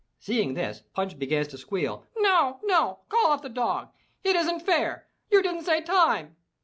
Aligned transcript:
Seeing 0.17 0.55
this 0.55 0.81
Punch 0.95 1.19
begins 1.19 1.47
to 1.49 1.59
squeal, 1.59 2.07
"No, 2.17 2.59
no! 2.63 3.01
Call 3.07 3.27
off 3.33 3.43
the 3.43 3.49
dog! 3.49 3.89
It 4.23 4.35
isn't 4.35 4.61
fair! 4.61 5.05
You 5.29 5.43
didn't 5.43 5.61
say 5.65 5.79
Time!' 5.79 6.37